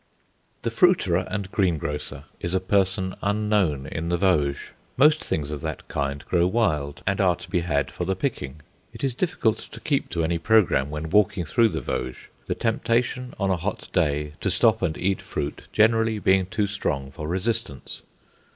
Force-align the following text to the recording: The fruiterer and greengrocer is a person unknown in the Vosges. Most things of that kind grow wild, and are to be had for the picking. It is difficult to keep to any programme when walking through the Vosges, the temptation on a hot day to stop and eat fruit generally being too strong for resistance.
The 0.63 0.71
fruiterer 0.71 1.27
and 1.29 1.51
greengrocer 1.51 2.23
is 2.39 2.55
a 2.55 2.59
person 2.59 3.13
unknown 3.21 3.85
in 3.85 4.09
the 4.09 4.17
Vosges. 4.17 4.69
Most 4.97 5.23
things 5.23 5.51
of 5.51 5.61
that 5.61 5.87
kind 5.89 6.25
grow 6.25 6.47
wild, 6.47 7.03
and 7.05 7.21
are 7.21 7.35
to 7.35 7.47
be 7.51 7.59
had 7.59 7.91
for 7.91 8.05
the 8.05 8.15
picking. 8.15 8.61
It 8.93 9.03
is 9.03 9.13
difficult 9.13 9.59
to 9.59 9.79
keep 9.79 10.09
to 10.09 10.23
any 10.23 10.39
programme 10.39 10.89
when 10.89 11.11
walking 11.11 11.45
through 11.45 11.69
the 11.69 11.81
Vosges, 11.81 12.29
the 12.47 12.55
temptation 12.55 13.35
on 13.39 13.51
a 13.51 13.55
hot 13.57 13.89
day 13.93 14.33
to 14.41 14.49
stop 14.49 14.81
and 14.81 14.97
eat 14.97 15.21
fruit 15.21 15.65
generally 15.71 16.17
being 16.17 16.47
too 16.47 16.65
strong 16.65 17.11
for 17.11 17.27
resistance. 17.27 18.01